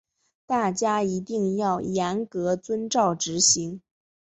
[0.47, 3.79] 大家一定要严格遵照执行